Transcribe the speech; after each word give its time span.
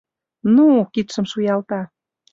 Ну!— 0.55 0.65
кидшым 0.93 1.25
шуялта. 1.31 1.81